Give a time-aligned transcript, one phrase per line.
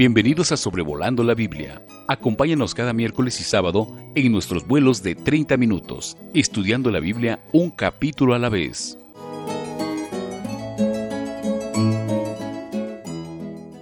[0.00, 1.84] Bienvenidos a Sobrevolando la Biblia.
[2.08, 7.70] Acompáñanos cada miércoles y sábado en nuestros vuelos de 30 minutos, estudiando la Biblia un
[7.70, 8.96] capítulo a la vez.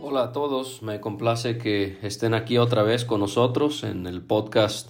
[0.02, 4.88] Hola a todos, me complace que estén aquí otra vez con nosotros en el podcast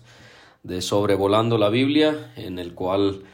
[0.62, 3.24] de Sobrevolando la Biblia, en el cual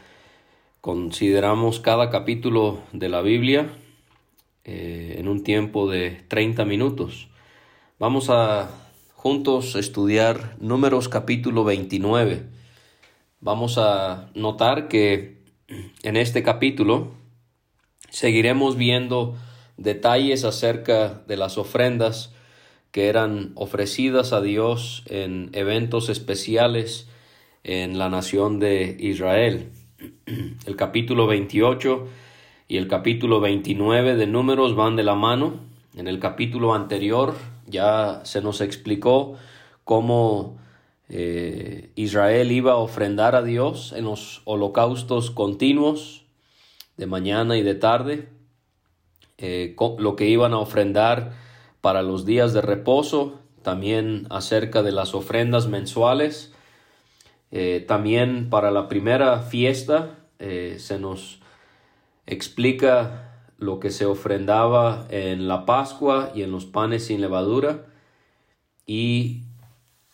[0.80, 3.68] consideramos cada capítulo de la Biblia
[4.64, 7.28] eh, en un tiempo de 30 minutos.
[7.96, 8.70] Vamos a
[9.12, 12.42] juntos estudiar Números capítulo 29.
[13.40, 15.38] Vamos a notar que
[16.02, 17.12] en este capítulo
[18.10, 19.36] seguiremos viendo
[19.76, 22.34] detalles acerca de las ofrendas
[22.90, 27.08] que eran ofrecidas a Dios en eventos especiales
[27.62, 29.70] en la nación de Israel.
[30.66, 32.08] El capítulo 28
[32.66, 35.60] y el capítulo 29 de Números van de la mano.
[35.96, 39.36] En el capítulo anterior ya se nos explicó
[39.84, 40.56] cómo
[41.08, 46.24] eh, Israel iba a ofrendar a Dios en los holocaustos continuos
[46.96, 48.28] de mañana y de tarde,
[49.38, 51.32] eh, lo que iban a ofrendar
[51.80, 56.52] para los días de reposo, también acerca de las ofrendas mensuales,
[57.50, 60.18] eh, también para la primera fiesta
[60.76, 61.40] se nos
[62.26, 63.23] explica
[63.64, 67.86] lo que se ofrendaba en la Pascua y en los panes sin levadura
[68.86, 69.42] y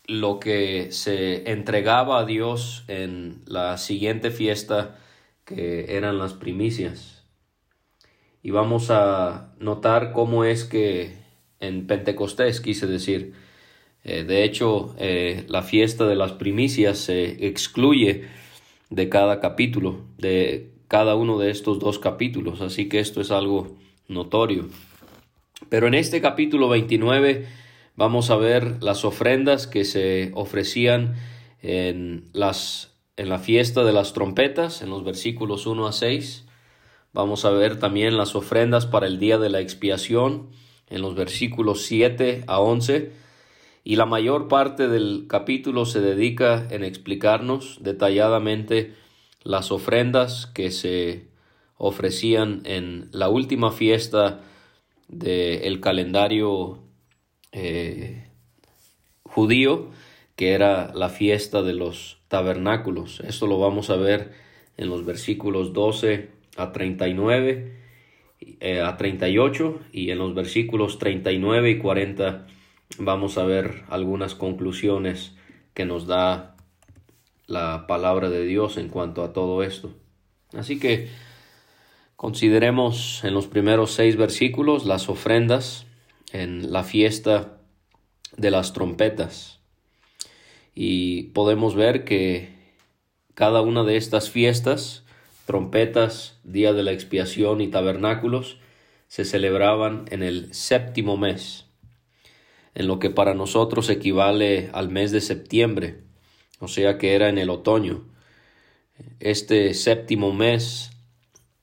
[0.06, 4.98] lo que se entregaba a Dios en la siguiente fiesta
[5.45, 7.25] que eran las primicias.
[8.43, 11.17] Y vamos a notar cómo es que
[11.59, 13.34] en Pentecostés quise decir,
[14.05, 18.25] eh, de hecho, eh, la fiesta de las primicias se excluye
[18.89, 23.77] de cada capítulo, de cada uno de estos dos capítulos, así que esto es algo
[24.08, 24.66] notorio.
[25.69, 27.47] Pero en este capítulo 29
[27.94, 31.15] vamos a ver las ofrendas que se ofrecían
[31.62, 36.47] en, las, en la fiesta de las trompetas, en los versículos 1 a 6.
[37.12, 40.48] Vamos a ver también las ofrendas para el día de la expiación,
[40.88, 43.12] en los versículos 7 a 11.
[43.84, 48.98] Y la mayor parte del capítulo se dedica en explicarnos detalladamente
[49.43, 51.28] las ofrendas que se
[51.77, 54.43] ofrecían en la última fiesta
[55.09, 56.78] del calendario
[57.53, 58.28] eh,
[59.23, 59.91] judío,
[60.37, 63.21] que era la fiesta de los tabernáculos.
[63.21, 64.33] Esto lo vamos a ver
[64.77, 67.77] en los versículos 12 a 39,
[68.61, 72.47] eh, a 38 y en los versículos 39 y 40
[72.99, 75.37] vamos a ver algunas conclusiones
[75.75, 76.57] que nos da
[77.50, 79.93] la palabra de Dios en cuanto a todo esto.
[80.55, 81.09] Así que
[82.16, 85.87] consideremos en los primeros seis versículos las ofrendas
[86.33, 87.59] en la fiesta
[88.37, 89.59] de las trompetas.
[90.75, 92.55] Y podemos ver que
[93.34, 95.05] cada una de estas fiestas,
[95.44, 98.59] trompetas, día de la expiación y tabernáculos,
[99.09, 101.66] se celebraban en el séptimo mes,
[102.77, 106.09] en lo que para nosotros equivale al mes de septiembre
[106.60, 108.04] o sea que era en el otoño.
[109.19, 110.91] Este séptimo mes,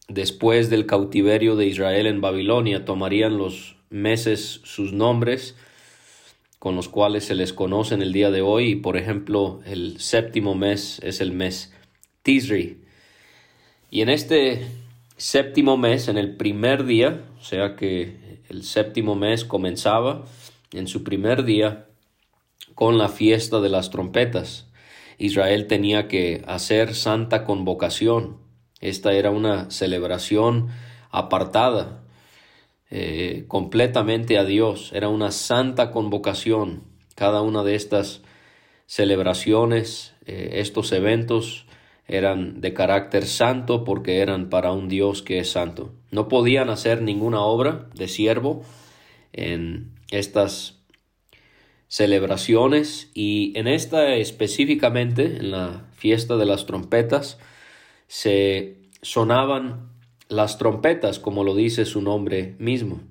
[0.09, 5.55] después del cautiverio de Israel en Babilonia, tomarían los meses sus nombres,
[6.59, 8.75] con los cuales se les conoce en el día de hoy.
[8.75, 11.73] Por ejemplo, el séptimo mes es el mes
[12.23, 12.81] Tisri.
[13.89, 14.67] Y en este
[15.15, 20.25] séptimo mes, en el primer día, o sea que el séptimo mes comenzaba
[20.71, 21.87] en su primer día
[22.75, 24.66] con la fiesta de las trompetas.
[25.17, 28.37] Israel tenía que hacer santa convocación.
[28.79, 30.67] Esta era una celebración
[31.09, 32.03] apartada
[32.89, 34.91] eh, completamente a Dios.
[34.93, 36.83] Era una santa convocación.
[37.15, 38.21] Cada una de estas
[38.85, 41.65] celebraciones, eh, estos eventos,
[42.07, 45.93] eran de carácter santo porque eran para un Dios que es santo.
[46.11, 48.63] No podían hacer ninguna obra de siervo
[49.33, 50.76] en estas
[51.87, 57.39] celebraciones y en esta específicamente, en la fiesta de las trompetas,
[58.07, 59.89] se sonaban
[60.29, 63.01] las trompetas, como lo dice su nombre mismo.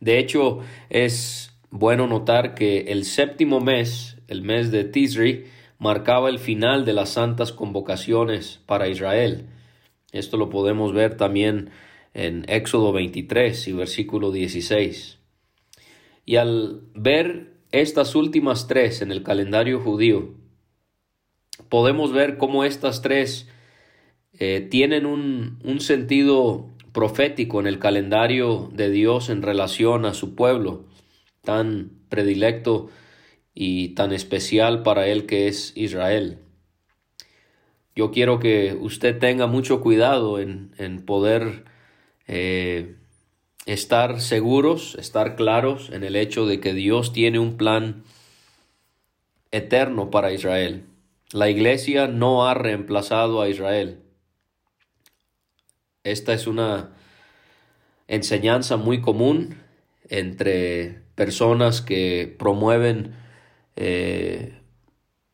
[0.00, 0.60] De hecho,
[0.90, 5.46] es bueno notar que el séptimo mes, el mes de Tisri,
[5.78, 9.46] marcaba el final de las santas convocaciones para Israel.
[10.12, 11.70] Esto lo podemos ver también
[12.14, 15.21] en Éxodo 23 y versículo 16.
[16.24, 20.34] Y al ver estas últimas tres en el calendario judío,
[21.68, 23.48] podemos ver cómo estas tres
[24.38, 30.34] eh, tienen un, un sentido profético en el calendario de Dios en relación a su
[30.34, 30.86] pueblo.
[31.42, 32.88] tan predilecto
[33.54, 36.38] y tan especial para él que es Israel.
[37.94, 41.64] Yo quiero que usted tenga mucho cuidado en, poder
[42.26, 42.96] eh,
[43.66, 48.02] estar seguros, estar claros en el hecho de que Dios tiene un plan
[49.50, 50.84] eterno para Israel.
[51.32, 54.00] La iglesia no ha reemplazado a Israel.
[56.04, 56.90] Esta es una
[58.08, 59.56] enseñanza muy común
[60.08, 63.14] entre personas que promueven
[63.76, 64.58] eh,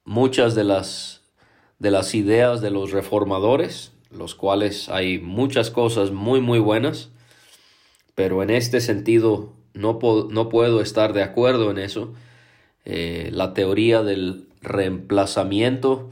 [0.05, 1.23] muchas de las,
[1.79, 7.11] de las ideas de los reformadores, los cuales hay muchas cosas muy muy buenas,
[8.19, 12.15] pero en este sentido no, no puedo estar de acuerdo en eso.
[12.85, 16.11] Eh, la teoría del reemplazamiento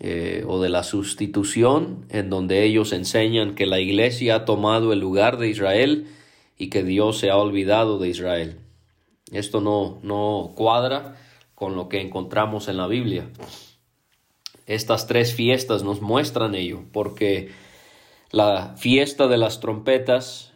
[0.00, 4.98] eh, o de la sustitución, en donde ellos enseñan que la iglesia ha tomado el
[4.98, 6.08] lugar de Israel
[6.58, 8.58] y que Dios se ha olvidado de Israel.
[9.30, 11.14] Esto no, no cuadra
[11.54, 13.30] con lo que encontramos en la Biblia.
[14.66, 17.52] Estas tres fiestas nos muestran ello, porque
[18.32, 20.49] la fiesta de las trompetas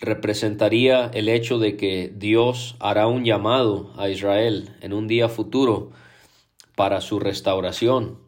[0.00, 5.90] representaría el hecho de que Dios hará un llamado a Israel en un día futuro
[6.74, 8.18] para su restauración.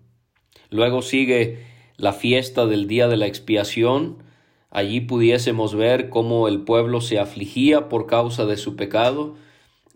[0.69, 1.65] Luego sigue
[1.97, 4.23] la fiesta del día de la expiación.
[4.71, 9.37] Allí pudiésemos ver cómo el pueblo se afligía por causa de su pecado.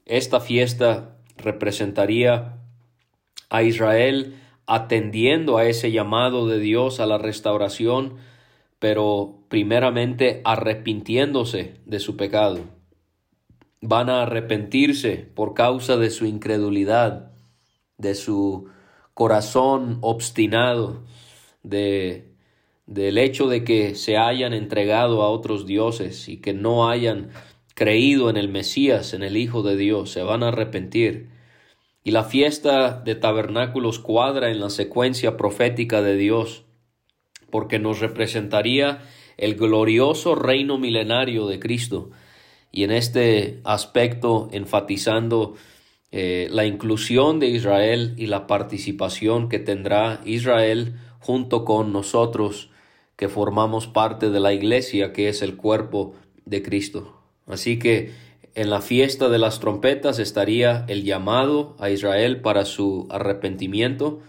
[0.07, 2.59] Esta fiesta representaría
[3.51, 4.37] a Israel
[4.67, 8.17] atendiendo a ese llamado de Dios a la restauración,
[8.89, 12.61] pero primeramente arrepintiéndose de su pecado.
[13.81, 17.33] Van a arrepentirse por causa de su incredulidad
[17.99, 18.69] de su
[19.13, 21.03] corazón obstinado,
[21.65, 22.29] de,
[22.87, 27.31] del hecho de que se hayan entregado a otros dioses y que no hayan
[27.75, 31.29] creído en el Mesías, en el Hijo de Dios, se van a arrepentir.
[32.05, 36.66] Y la fiesta de tabernáculos cuadra en la secuencia profética de Dios,
[37.57, 38.99] porque nos representaría
[39.39, 42.11] el glorioso reino milenario de Cristo,
[42.71, 45.55] y en este aspecto enfatizando
[46.13, 52.69] eh, la inclusión de Israel y la participación que tendrá Israel junto con nosotros
[53.17, 56.13] que formamos parte de la iglesia que es el cuerpo
[56.45, 57.19] de Cristo.
[57.47, 58.13] Así que
[58.55, 64.21] en la fiesta de las trompetas estaría el llamado a Israel para su arrepentimiento.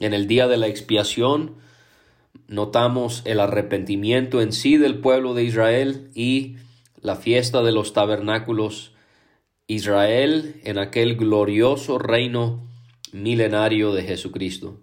[0.00, 1.66] En el día de la expiación
[2.46, 6.56] notamos el arrepentimiento en sí del pueblo de Israel y
[7.00, 8.92] la fiesta de los tabernáculos
[9.66, 12.66] Israel en aquel glorioso reino
[13.12, 14.80] milenario de Jesucristo.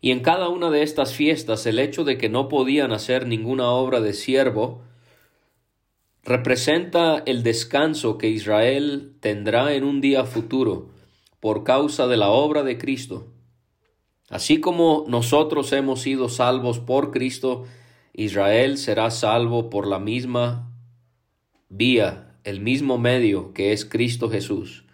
[0.00, 3.70] Y en cada una de estas fiestas el hecho de que no podían hacer ninguna
[3.70, 4.82] obra de siervo
[6.22, 10.88] representa el descanso que Israel tendrá en un día futuro
[11.40, 13.26] por causa de la obra de Cristo.
[14.30, 17.66] Así como nosotros hemos sido salvos por Cristo,
[18.14, 20.72] Israel será salvo por la misma
[21.68, 24.84] vía el mismo medio que es Cristo Jesús.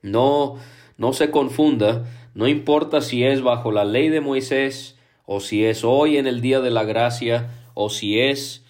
[0.00, 0.56] No,
[0.96, 5.84] no se confunda, no importa si es bajo la ley de Moisés, o si es
[5.84, 8.64] hoy en el día de la gracia, o si es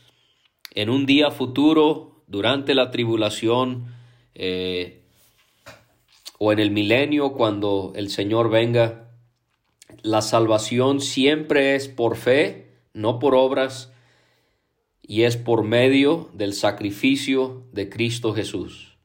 [0.74, 3.86] en un día futuro durante la tribulación,
[4.34, 5.02] eh,
[6.38, 9.11] o en el milenio cuando el Señor venga.
[10.02, 13.92] La salvación siempre es por fe, no por obras,
[15.02, 18.96] y es por medio del sacrificio de Cristo Jesús.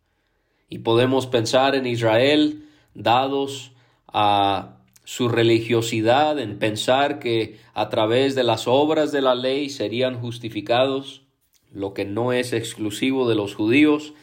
[0.70, 3.72] Y podemos pensar en Israel dados
[4.08, 10.20] a su religiosidad, en pensar que a través de las obras de la ley serían
[10.20, 11.24] justificados,
[11.72, 14.14] lo que no es exclusivo de los judíos,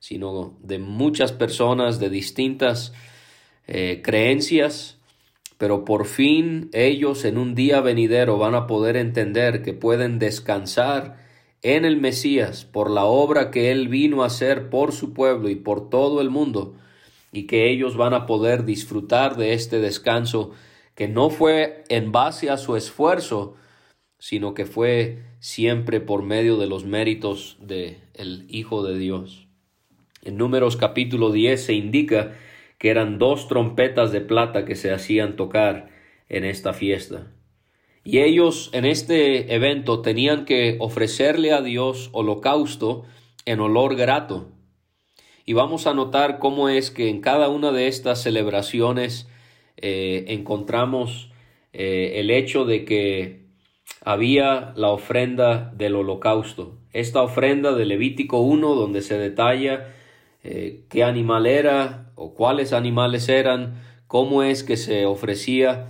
[0.00, 2.92] sino de muchas personas de distintas
[3.68, 4.98] eh, creencias,
[5.62, 11.24] pero por fin ellos en un día venidero van a poder entender que pueden descansar
[11.62, 15.54] en el Mesías por la obra que Él vino a hacer por su pueblo y
[15.54, 16.74] por todo el mundo,
[17.30, 20.50] y que ellos van a poder disfrutar de este descanso
[20.96, 23.54] que no fue en base a su esfuerzo,
[24.18, 29.46] sino que fue siempre por medio de los méritos de el Hijo de Dios.
[30.24, 32.32] En Números capítulo 10 se indica
[32.82, 35.90] que eran dos trompetas de plata que se hacían tocar
[36.28, 37.30] en esta fiesta.
[38.02, 43.04] Y ellos en este evento tenían que ofrecerle a Dios holocausto
[43.44, 44.50] en olor grato.
[45.46, 49.28] Y vamos a notar cómo es que en cada una de estas celebraciones
[49.76, 51.30] eh, encontramos
[51.72, 53.46] eh, el hecho de que
[54.04, 56.80] había la ofrenda del holocausto.
[56.92, 59.94] Esta ofrenda de Levítico 1 donde se detalla
[60.44, 65.88] eh, qué animal era o cuáles animales eran, cómo es que se ofrecía.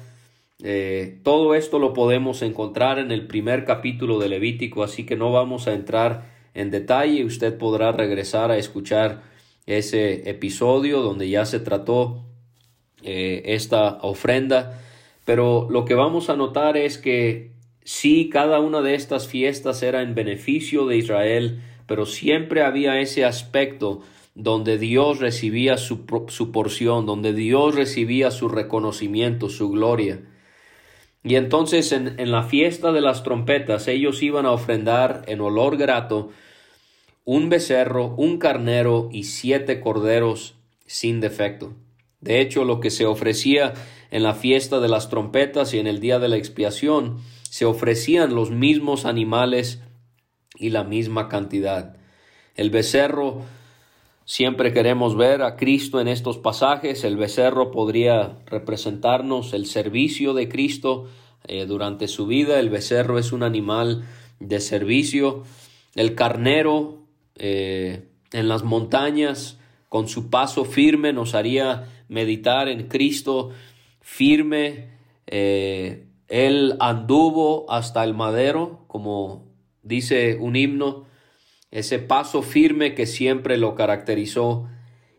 [0.63, 5.33] Eh, todo esto lo podemos encontrar en el primer capítulo de Levítico, así que no
[5.33, 7.25] vamos a entrar en detalle.
[7.25, 9.23] Usted podrá regresar a escuchar
[9.67, 12.23] ese episodio donde ya se trató
[13.03, 14.81] eh, esta ofrenda.
[15.25, 17.53] Pero lo que vamos a notar es que
[17.85, 23.25] sí, cada una de estas fiestas era en beneficio de Israel, pero siempre había ese
[23.25, 24.03] aspecto
[24.35, 30.23] donde Dios recibía su, su, porción, donde Dios recibía su reconocimiento, su gloria.
[31.23, 35.77] Y entonces en, en, la fiesta de las trompetas ellos iban a ofrendar en olor
[35.77, 36.31] grato
[37.25, 41.75] un becerro, un carnero y siete corderos sin defecto.
[42.21, 43.75] De hecho, lo que se ofrecía
[44.11, 48.35] en la fiesta de las trompetas y en el día de la expiación, se ofrecían
[48.35, 49.81] los mismos animales
[50.57, 51.97] y la misma cantidad.
[52.55, 53.43] El becerro
[54.25, 57.03] Siempre queremos ver a Cristo en estos pasajes.
[57.03, 61.09] El becerro podría representarnos el servicio de Cristo
[61.49, 62.61] eh, durante su vida.
[62.61, 64.05] El becerro es un animal
[64.39, 65.43] de servicio.
[65.97, 66.99] El carnero
[67.35, 73.51] eh, en las montañas, con su paso firme, nos haría meditar en Cristo
[74.01, 74.91] firme.
[75.27, 79.45] Eh, él anduvo hasta el madero, como
[79.83, 81.12] dice un himno
[81.73, 84.69] ese paso firme que siempre lo caracterizó.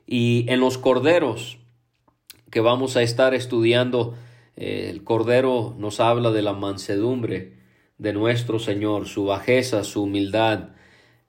[0.08, 1.58] Y en los corderos
[2.50, 4.14] que vamos a estar estudiando,
[4.56, 7.54] eh, el cordero nos habla de la mansedumbre
[7.98, 10.70] de nuestro Señor, su bajeza, su humildad,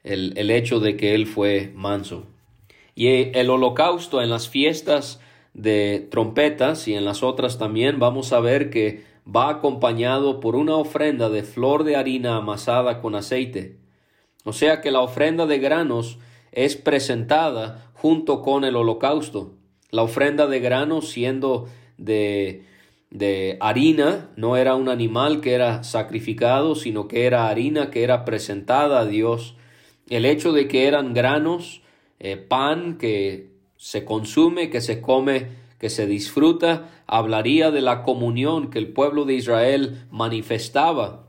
[0.03, 2.27] el, el hecho de que Él fue manso.
[2.95, 5.21] Y el holocausto en las fiestas
[5.55, 10.75] de trompetas y en las otras también vamos a ver que va acompañado por una
[10.75, 13.84] ofrenda de flor de harina amasada con aceite.
[14.45, 16.19] O sea que la ofrenda de granos
[16.53, 19.55] es presentada junto con el holocausto.
[19.91, 22.65] La ofrenda de granos siendo de,
[23.11, 28.25] de harina, no era un animal que era sacrificado, sino que era harina que era
[28.25, 29.57] presentada a Dios.
[30.09, 31.83] El hecho de que eran granos,
[32.21, 35.49] eh, pan que se consume, que se come,
[35.79, 41.29] que se disfruta, hablaría de la comunión que el pueblo de Israel manifestaba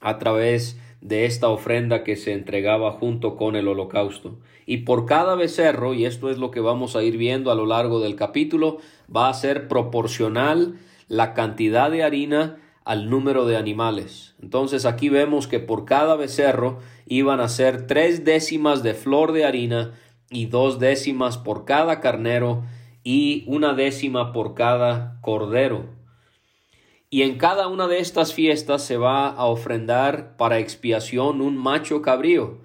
[0.00, 4.38] a través de esta ofrenda que se entregaba junto con el holocausto.
[4.64, 7.66] Y por cada becerro, y esto es lo que vamos a ir viendo a lo
[7.66, 8.78] largo del capítulo,
[9.14, 10.78] va a ser proporcional
[11.08, 14.34] la cantidad de harina al número de animales.
[14.40, 19.44] Entonces aquí vemos que por cada becerro iban a ser tres décimas de flor de
[19.44, 19.92] harina
[20.30, 22.62] y dos décimas por cada carnero
[23.02, 26.01] y una décima por cada cordero.
[27.12, 32.00] Y en cada una de estas fiestas se va a ofrendar para expiación un macho
[32.00, 32.62] cabrío.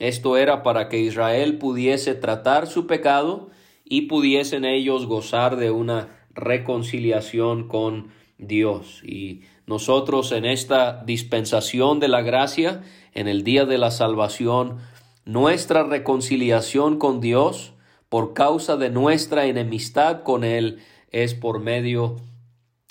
[0.00, 3.48] Esto era para que Israel pudiese tratar su pecado
[3.84, 9.02] y pudiesen ellos gozar de una reconciliación con Dios.
[9.04, 12.82] Y nosotros en esta dispensación de la gracia,
[13.14, 14.78] en el día de la salvación,
[15.24, 17.72] nuestra reconciliación con Dios
[18.08, 20.80] por causa de nuestra enemistad con Él
[21.12, 22.35] es por medio de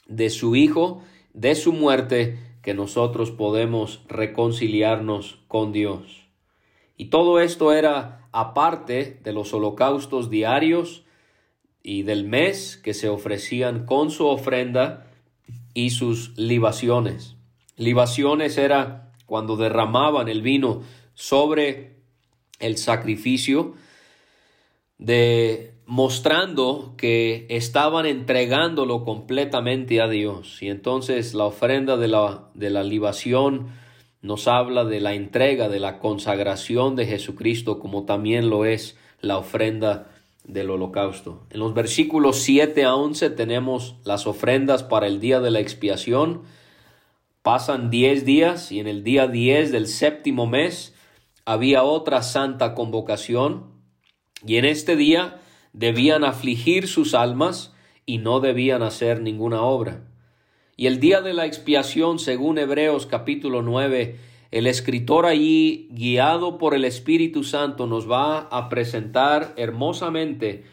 [0.05, 1.01] de su Hijo,
[1.33, 6.27] de su muerte, que nosotros podemos reconciliarnos con Dios.
[6.97, 11.03] Y todo esto era aparte de los holocaustos diarios
[11.83, 15.05] y del mes que se ofrecían con su ofrenda
[15.75, 17.35] y sus libaciones.
[17.77, 20.81] Libaciones era cuando derramaban el vino
[21.13, 21.97] sobre
[22.59, 23.75] el sacrificio
[24.97, 30.61] de mostrando que estaban entregándolo completamente a Dios.
[30.61, 33.67] Y entonces la ofrenda de la, de la libación
[34.21, 39.37] nos habla de la entrega, de la consagración de Jesucristo, como también lo es la
[39.37, 40.09] ofrenda
[40.43, 41.43] del holocausto.
[41.51, 46.43] En los versículos 7 a 11 tenemos las ofrendas para el día de la expiación.
[47.43, 50.95] Pasan 10 días y en el día 10 del séptimo mes
[51.45, 53.65] había otra santa convocación.
[54.45, 55.41] Y en este día
[55.75, 57.73] debían afligir sus almas
[58.05, 60.07] y no debían hacer ninguna obra.
[60.77, 64.15] Y el día de la expiación, según Hebreos capítulo 9,
[64.51, 70.63] el escritor allí, guiado por el Espíritu Santo, nos va a presentar hermosamente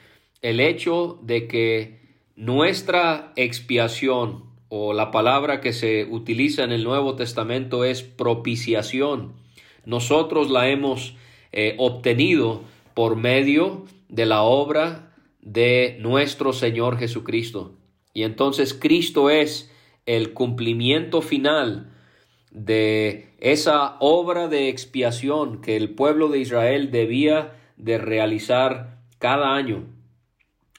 [0.40, 2.00] el hecho de que
[2.36, 9.32] nuestra expiación, o la palabra que se utiliza en el Nuevo Testamento es propiciación,
[9.84, 11.16] nosotros la hemos
[11.50, 12.62] eh, obtenido
[12.94, 17.78] por medio de la obra de nuestro Señor Jesucristo.
[18.12, 19.72] Y entonces Cristo es
[20.04, 21.90] el cumplimiento final
[22.50, 29.86] de esa obra de expiación que el pueblo de Israel debía de realizar cada año.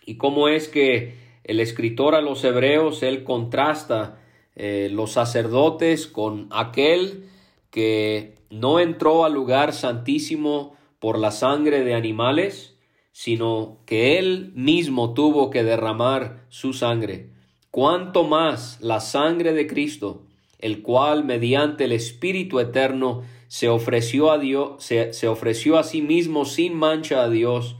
[0.05, 4.21] Y cómo es que el escritor a los hebreos, él contrasta
[4.55, 7.29] eh, los sacerdotes con aquel
[7.71, 12.72] que no entró al lugar santísimo por la sangre de animales,
[13.13, 17.29] sino que él mismo tuvo que derramar su sangre.
[17.71, 20.23] Cuanto más la sangre de Cristo,
[20.59, 26.43] el cual mediante el Espíritu eterno se ofreció a Dios, se ofreció a sí mismo
[26.43, 27.77] sin mancha a Dios,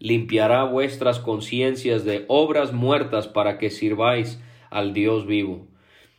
[0.00, 5.68] limpiará vuestras conciencias de obras muertas para que sirváis al Dios vivo.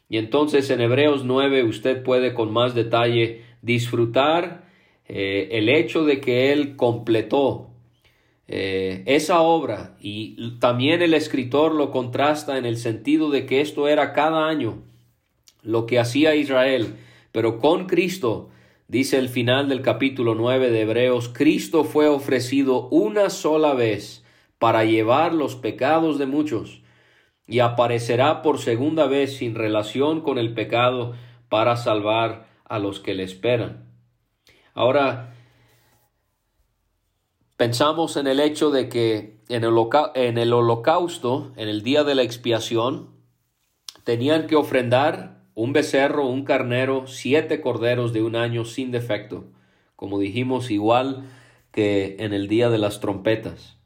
[0.07, 4.69] Y entonces en Hebreos 9 usted puede con más detalle disfrutar
[5.05, 7.72] eh, el hecho de que Él completó
[8.47, 13.87] eh, esa obra y también el escritor lo contrasta en el sentido de que esto
[13.87, 14.83] era cada año
[15.61, 16.95] lo que hacía Israel,
[17.31, 18.49] pero con Cristo
[18.93, 24.23] Dice el final del capítulo 9 de Hebreos, Cristo fue ofrecido una sola vez
[24.59, 26.83] para llevar los pecados de muchos
[27.47, 31.15] y aparecerá por segunda vez sin relación con el pecado
[31.49, 33.89] para salvar a los que le esperan.
[34.75, 35.32] Ahora,
[37.63, 43.11] pensamos en el hecho de que en el, holocausto, en el día de la expiación,
[44.03, 49.45] tenían que ofrendar un becerro, un carnero, siete corderos de un año sin defecto,
[49.95, 51.23] como dijimos igual
[51.71, 53.77] que en el día de las trompetas.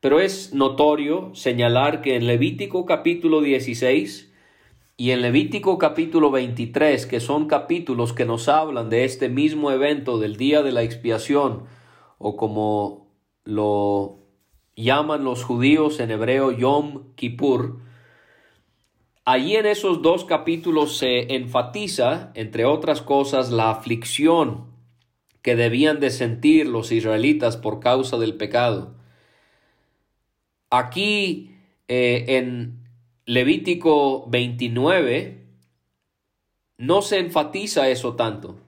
[0.00, 4.34] Pero es notorio señalar que en Levítico capítulo 16
[4.98, 10.18] y en Levítico capítulo 23, que son capítulos que nos hablan de este mismo evento
[10.18, 11.62] del día de la expiación,
[12.18, 13.03] o como
[13.44, 14.18] lo
[14.76, 17.84] llaman los judíos en hebreo Yom Kippur,
[19.26, 24.66] Allí en esos dos capítulos se enfatiza, entre otras cosas, la aflicción
[25.40, 28.94] que debían de sentir los israelitas por causa del pecado.
[30.68, 31.56] Aquí
[31.88, 32.84] eh, en
[33.24, 35.46] Levítico 29
[36.76, 38.58] no se enfatiza eso tanto.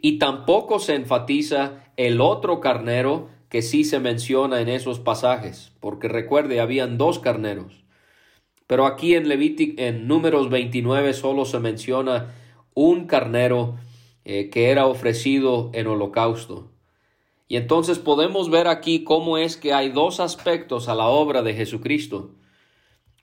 [0.00, 6.08] Y tampoco se enfatiza el otro carnero que sí se menciona en esos pasajes, porque
[6.08, 7.84] recuerde, habían dos carneros.
[8.66, 12.34] Pero aquí en Levítico, en números 29, solo se menciona
[12.72, 13.76] un carnero
[14.24, 16.70] eh, que era ofrecido en holocausto.
[17.46, 21.52] Y entonces podemos ver aquí cómo es que hay dos aspectos a la obra de
[21.52, 22.30] Jesucristo.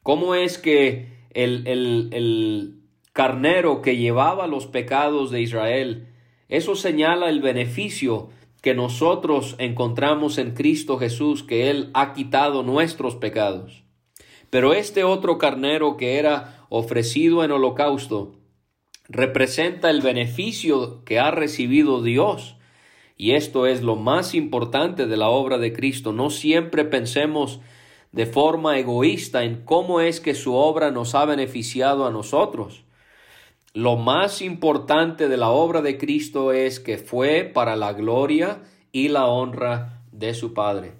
[0.04, 6.14] Cómo es que el, el, el carnero que llevaba los pecados de Israel,
[6.50, 8.30] eso señala el beneficio
[8.62, 13.84] que nosotros encontramos en Cristo Jesús, que Él ha quitado nuestros pecados.
[14.50, 18.36] Pero este otro carnero que era ofrecido en holocausto
[19.08, 22.56] representa el beneficio que ha recibido Dios.
[23.18, 26.14] Y esto es lo más importante de la obra de Cristo.
[26.14, 27.60] No siempre pensemos
[28.12, 32.84] de forma egoísta en cómo es que su obra nos ha beneficiado a nosotros.
[33.74, 39.10] Lo más importante de la obra de Cristo es que fue para la gloria y
[39.10, 40.94] la honra de su Padre.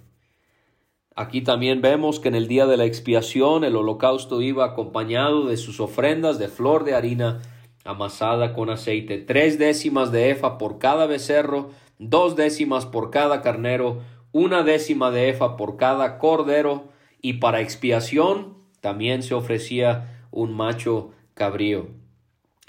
[1.16, 5.56] Aquí también vemos que en el día de la expiación el holocausto iba acompañado de
[5.56, 7.42] sus ofrendas de flor de harina
[7.84, 13.98] amasada con aceite, tres décimas de efa por cada becerro, dos décimas por cada carnero,
[14.30, 16.84] una décima de efa por cada cordero,
[17.20, 21.99] y para expiación también se ofrecía un macho cabrío.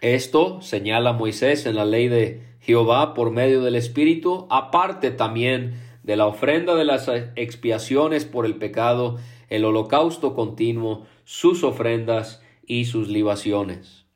[0.02, 6.16] Esto señala Moisés en la ley de Jehová por medio del Espíritu, aparte también de
[6.16, 13.10] la ofrenda de las expiaciones por el pecado, el holocausto continuo, sus ofrendas y sus
[13.10, 14.08] libaciones.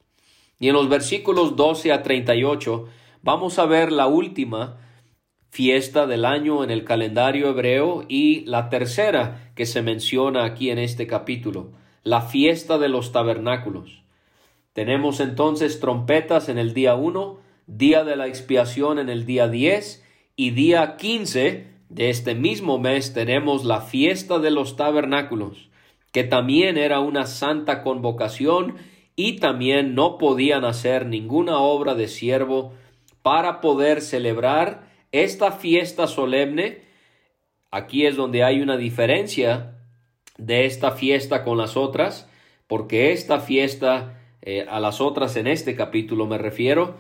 [0.60, 2.88] Y en los versículos 12 a 38
[3.22, 4.80] vamos a ver la última
[5.52, 10.80] fiesta del año en el calendario hebreo y la tercera que se menciona aquí en
[10.80, 14.05] este capítulo, la fiesta de los tabernáculos.
[14.76, 20.04] Tenemos entonces trompetas en el día 1, día de la expiación en el día 10
[20.36, 25.70] y día 15 de este mismo mes tenemos la fiesta de los tabernáculos,
[26.12, 28.76] que también era una santa convocación
[29.16, 32.74] y también no podían hacer ninguna obra de siervo
[33.22, 36.82] para poder celebrar esta fiesta solemne.
[37.72, 39.78] Aquí es donde hay una diferencia
[40.38, 42.30] de esta fiesta con las otras,
[42.68, 46.96] porque esta fiesta, eh, a las otras en este capítulo me refiero,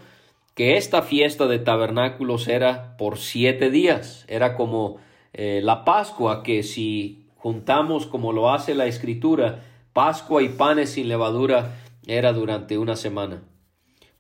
[0.56, 4.98] que esta fiesta de tabernáculos era por siete días, era como
[5.34, 11.08] eh, la Pascua, que si juntamos como lo hace la escritura, Pascua y panes sin
[11.08, 11.76] levadura,
[12.08, 13.44] era durante una semana.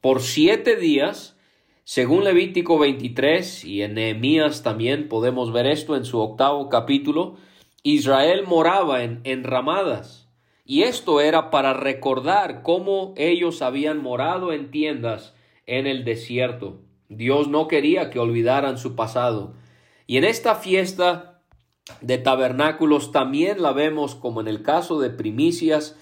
[0.02, 1.36] Por siete días,
[1.84, 7.38] según Levítico 23 y en Nehemías también podemos ver esto en su octavo capítulo,
[7.82, 10.25] Israel moraba en enramadas,
[10.65, 15.36] y esto era para recordar cómo ellos habían morado en tiendas
[15.67, 16.82] en el desierto.
[17.08, 19.54] Dios no quería que olvidaran su pasado.
[20.08, 21.43] Y en esta fiesta
[22.01, 25.95] de tabernáculos también la vemos como en el caso de primicias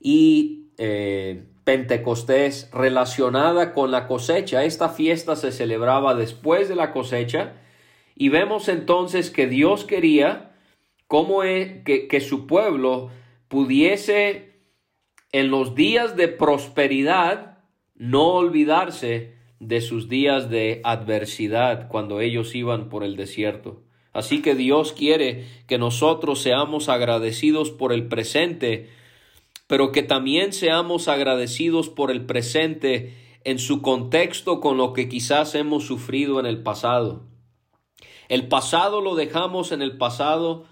[0.00, 4.64] y eh, Pentecostés relacionada con la cosecha.
[4.64, 7.54] Esta fiesta se celebraba después de la cosecha
[8.14, 10.52] y vemos entonces que Dios quería
[11.44, 13.10] es, que, que su pueblo
[13.54, 14.58] pudiese
[15.30, 17.58] en los días de prosperidad
[17.94, 23.84] no olvidarse de sus días de adversidad cuando ellos iban por el desierto.
[24.12, 28.90] Así que Dios quiere que nosotros seamos agradecidos por el presente,
[29.68, 33.14] pero que también seamos agradecidos por el presente
[33.44, 37.22] en su contexto con lo que quizás hemos sufrido en el pasado.
[38.28, 40.64] El pasado lo dejamos en el pasado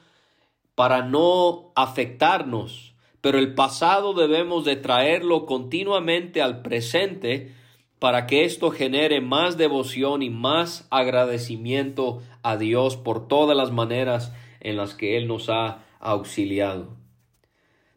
[0.83, 7.53] para no afectarnos, pero el pasado debemos de traerlo continuamente al presente
[8.01, 14.35] para que esto genere más devoción y más agradecimiento a Dios por todas las maneras
[14.59, 16.97] en las que Él nos ha auxiliado.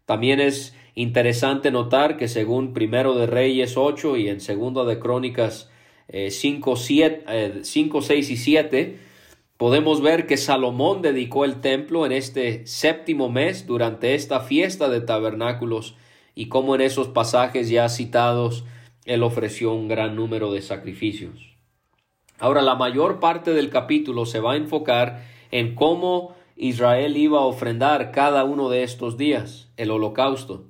[0.05, 5.71] También es interesante notar que según Primero de Reyes 8 y en Segundo de Crónicas
[6.07, 8.99] 5, 5, 6 y 7,
[9.57, 14.99] Podemos ver que Salomón dedicó el templo en este séptimo mes durante esta fiesta de
[14.99, 15.95] tabernáculos
[16.35, 18.65] y como en esos pasajes ya citados,
[19.05, 21.55] él ofreció un gran número de sacrificios.
[22.37, 27.45] Ahora la mayor parte del capítulo se va a enfocar en cómo Israel iba a
[27.45, 30.65] ofrendar cada uno de estos días, el holocausto.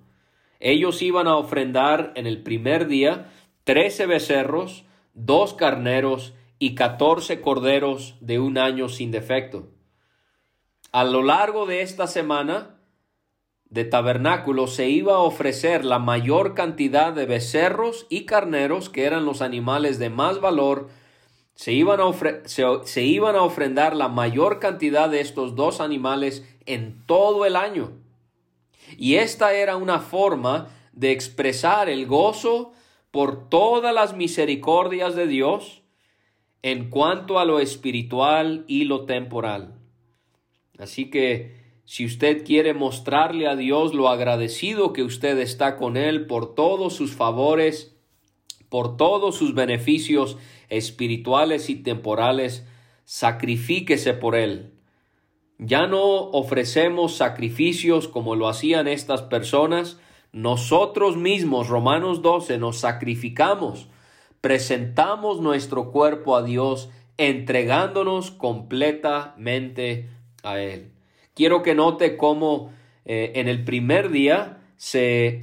[0.60, 3.32] Ellos iban a ofrendar en el primer día
[3.63, 9.67] trece becerros, dos carneros y catorce corderos de un año sin defecto.
[10.91, 12.80] A lo largo de esta semana
[13.65, 19.25] de tabernáculo se iba a ofrecer la mayor cantidad de becerros y carneros, que eran
[19.25, 20.89] los animales de más valor,
[21.54, 22.12] se iban, a
[22.47, 27.91] se iban a ofrendar la mayor cantidad de estos dos animales en todo el año.
[28.97, 32.71] Y esta era una forma de expresar el gozo
[33.12, 35.85] por todas las misericordias de Dios,
[36.65, 39.75] en cuanto a lo espiritual y lo temporal.
[40.80, 46.25] Así que si usted quiere mostrarle a Dios lo agradecido que usted está con Él
[46.25, 47.95] por todos sus favores,
[48.67, 52.65] por todos sus beneficios espirituales y temporales,
[53.04, 54.73] sacrifíquese por Él.
[55.60, 56.01] Ya no
[56.32, 59.99] ofrecemos sacrificios como lo hacían estas personas,
[60.32, 63.88] nosotros mismos, Romanos 12, nos sacrificamos
[64.45, 70.08] presentamos nuestro cuerpo a Dios entregándonos completamente
[70.43, 70.91] a Él.
[71.34, 72.71] Quiero que note cómo
[73.05, 75.39] eh, en el primer día se,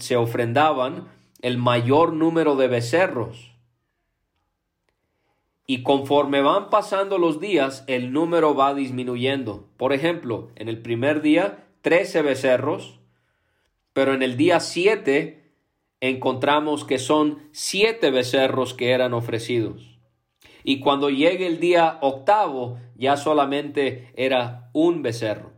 [0.00, 1.08] se ofrendaban
[1.40, 3.52] el mayor número de becerros.
[5.66, 9.66] Y conforme van pasando los días, el número va disminuyendo.
[9.78, 13.00] Por ejemplo, en el primer día, 13 becerros,
[13.94, 15.41] pero en el día 7
[16.02, 20.00] encontramos que son siete becerros que eran ofrecidos.
[20.64, 25.52] Y cuando llegue el día octavo, ya solamente era un becerro.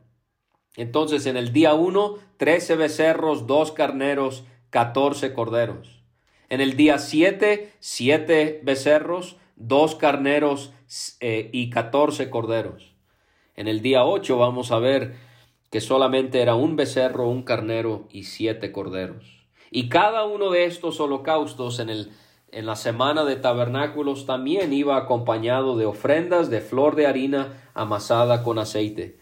[0.77, 6.03] Entonces en el día uno, trece becerros, dos carneros, catorce corderos.
[6.51, 10.75] En el día siete, siete becerros, dos carneros
[11.21, 12.95] eh, y catorce corderos.
[13.57, 15.15] En el día ocho vamos a ver
[15.71, 19.44] que solamente era un becerro, un carnero y siete corderos.
[19.77, 22.13] Y cada uno de estos holocaustos en, el,
[22.53, 28.45] en la semana de tabernáculos también iba acompañado de ofrendas de flor de harina amasada
[28.45, 29.19] con aceite.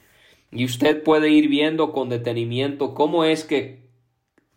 [0.50, 3.88] Y usted puede ir viendo con detenimiento cómo es que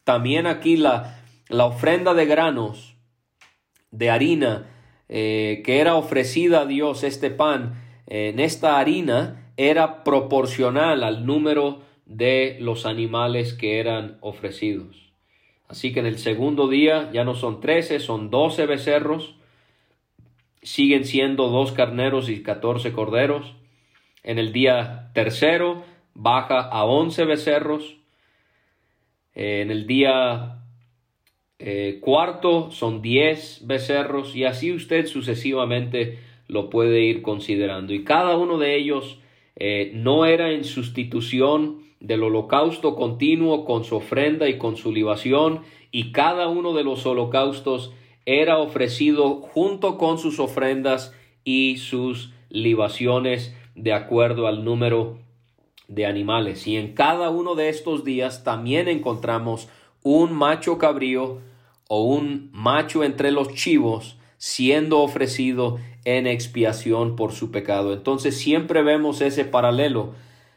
[0.04, 2.98] también aquí la, la ofrenda de granos,
[3.92, 4.68] de harina,
[5.08, 11.84] eh, que era ofrecida a Dios, este pan, en esta harina, era proporcional al número
[12.06, 15.05] de los animales que eran ofrecidos.
[15.68, 19.36] Así que en el segundo día ya no son trece, son doce becerros.
[20.62, 23.54] Siguen siendo dos carneros y catorce corderos.
[24.24, 27.98] En el día tercero baja a once becerros.
[29.34, 30.60] En el día
[31.60, 37.94] eh, cuarto son diez becerros y así usted sucesivamente lo puede ir considerando.
[37.94, 39.20] Y cada uno de ellos
[39.56, 45.62] eh, no era en sustitución del holocausto continuo con su ofrenda y con su libación,
[45.92, 47.94] y cada uno de los holocaustos
[48.26, 55.20] era ofrecido junto con sus ofrendas y sus libaciones de acuerdo al número
[55.88, 56.68] de animales.
[56.68, 59.70] Y en cada uno de estos días también encontramos
[60.04, 61.40] un macho cabrío
[61.88, 67.94] o un macho entre los chivos siendo ofrecido en expiación por su pecado.
[67.94, 70.14] Entonces siempre vemos ese paralelo,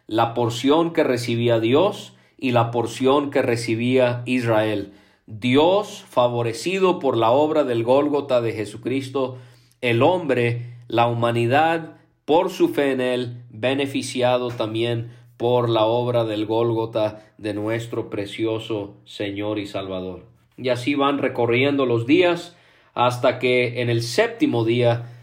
[0.08, 4.92] la porción que recibía Dios y la porción que recibía Israel.
[5.26, 9.36] Dios favorecido por la obra del Gólgota de Jesucristo,
[9.82, 16.46] el hombre, la humanidad, por su fe en él, beneficiado también por la obra del
[16.46, 20.24] Gólgota de nuestro precioso Señor y Salvador.
[20.56, 22.56] Y así van recorriendo los días
[22.94, 25.17] hasta que en el séptimo día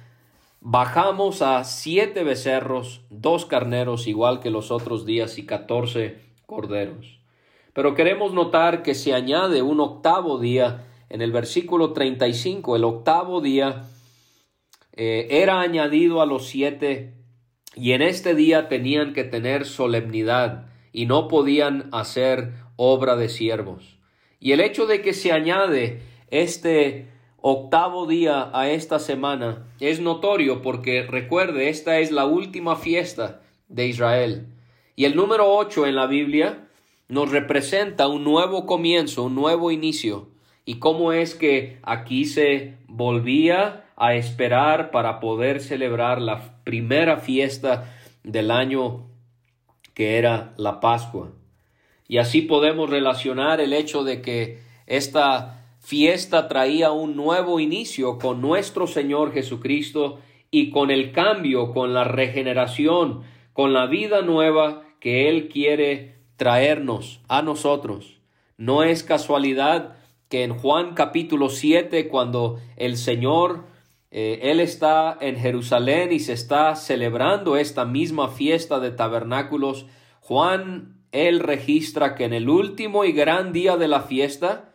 [0.68, 7.20] bajamos a siete becerros, dos carneros igual que los otros días y catorce corderos.
[7.74, 12.78] Pero queremos notar que se añade un octavo día en el versículo 35.
[12.78, 13.84] El octavo día
[14.94, 17.14] eh, era añadido a los siete
[17.76, 24.00] y en este día tenían que tener solemnidad y no podían hacer obra de siervos.
[24.40, 26.02] Y el hecho de que se añade
[26.32, 27.15] este
[27.48, 33.86] octavo día a esta semana es notorio porque recuerde, esta es la última fiesta de
[33.86, 34.48] Israel.
[34.96, 36.68] Y el número ocho en la Biblia
[37.08, 40.30] nos representa un nuevo comienzo, un nuevo inicio,
[40.66, 47.96] y cómo es que aquí se volvía a esperar para poder celebrar la primera fiesta
[48.24, 49.06] del año
[49.94, 51.32] que era la Pascua.
[52.08, 58.42] Y así podemos relacionar el hecho de que esta fiesta traía un nuevo inicio con
[58.42, 60.20] nuestro Señor Jesucristo
[60.50, 63.22] y con el cambio, con la regeneración,
[63.54, 68.18] con la vida nueva que Él quiere traernos a nosotros.
[68.58, 73.66] No es casualidad que en Juan capítulo 7, cuando el Señor,
[74.10, 79.86] eh, Él está en Jerusalén y se está celebrando esta misma fiesta de tabernáculos,
[80.20, 84.72] Juan, Él registra que en el último y gran día de la fiesta,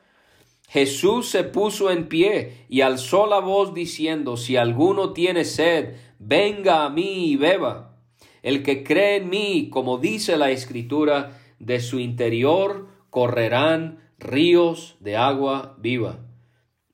[0.70, 6.84] Jesús se puso en pie y alzó la voz diciendo, si alguno tiene sed, venga
[6.84, 7.98] a mí y beba.
[8.44, 15.16] El que cree en mí, como dice la Escritura, de su interior correrán ríos de
[15.16, 16.20] agua viva.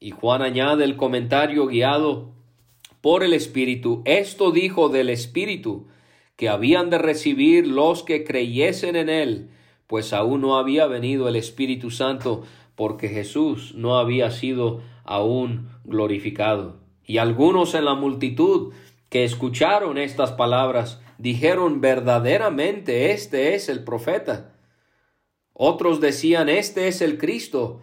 [0.01, 2.33] Y Juan añade el comentario guiado
[3.03, 4.01] por el Espíritu.
[4.07, 5.87] Esto dijo del Espíritu
[6.37, 9.51] que habían de recibir los que creyesen en él,
[9.87, 12.43] pues aún no había venido el Espíritu Santo,
[12.77, 16.77] porque Jesús no había sido aún glorificado.
[17.05, 18.73] Y algunos en la multitud
[19.09, 24.53] que escucharon estas palabras dijeron verdaderamente este es el profeta.
[25.53, 27.81] Otros decían, este es el Cristo,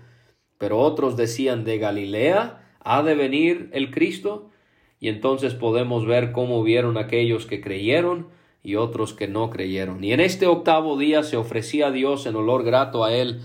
[0.59, 4.51] pero otros decían, de Galilea ha de venir el Cristo.
[4.99, 8.27] Y entonces podemos ver cómo vieron aquellos que creyeron
[8.61, 10.03] y otros que no creyeron.
[10.03, 13.41] Y en este octavo día se ofrecía a Dios en olor grato a Él,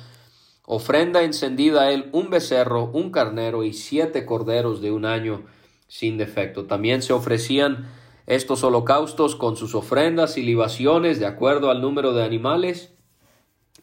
[0.71, 5.45] ofrenda encendida a Él, un becerro, un carnero y siete corderos de un año
[5.89, 6.67] sin defecto.
[6.67, 7.89] También se ofrecían
[8.27, 12.93] estos holocaustos con sus ofrendas y libaciones de acuerdo al número de animales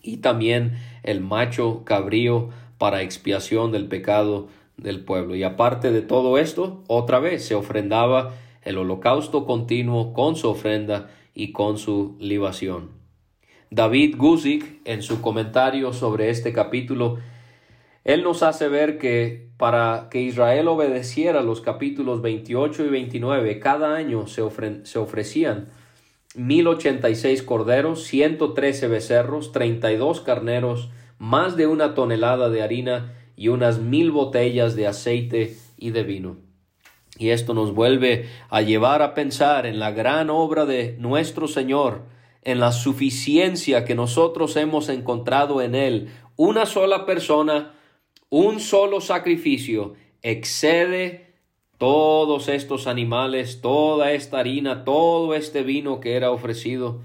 [0.03, 5.35] y también el macho cabrío para expiación del pecado del pueblo.
[5.35, 11.09] Y aparte de todo esto, otra vez se ofrendaba el holocausto continuo con su ofrenda
[11.33, 13.04] y con su libación.
[13.75, 17.17] David Guzik, en su comentario sobre este capítulo,
[18.05, 23.97] él nos hace ver que para que Israel obedeciera los capítulos 28 y 29, cada
[23.97, 24.43] año se,
[24.83, 25.67] se ofrecían
[26.35, 31.95] mil ochenta y seis corderos, ciento trece becerros, treinta y dos carneros, más de una
[31.95, 36.37] tonelada de harina y unas mil botellas de aceite y de vino.
[37.17, 42.14] Y esto nos vuelve a llevar a pensar en la gran obra de nuestro Señor,
[42.45, 46.09] en la suficiencia que nosotros hemos encontrado en Él.
[46.37, 47.73] Una sola persona,
[48.29, 51.33] un solo sacrificio, excede
[51.77, 57.01] todos estos animales, toda esta harina, todo este vino que era ofrecido.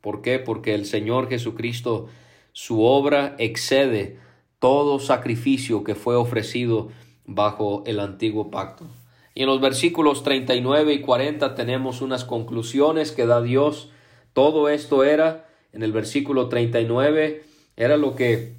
[0.00, 0.38] ¿Por qué?
[0.38, 2.08] Porque el Señor Jesucristo,
[2.52, 4.18] su obra excede
[4.58, 6.88] todo sacrificio que fue ofrecido
[7.24, 8.86] bajo el antiguo pacto.
[9.34, 13.91] Y en los versículos 39 y 40 tenemos unas conclusiones que da Dios.
[14.32, 17.44] Todo esto era, en el versículo 39,
[17.76, 18.54] era lo que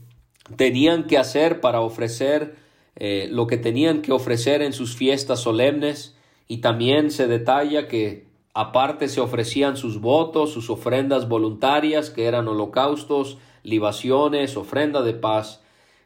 [0.55, 2.55] tenían que hacer para ofrecer
[2.95, 6.15] eh, lo que tenían que ofrecer en sus fiestas solemnes
[6.47, 12.47] y también se detalla que aparte se ofrecían sus votos, sus ofrendas voluntarias que eran
[12.47, 15.63] holocaustos, libaciones, ofrenda de paz.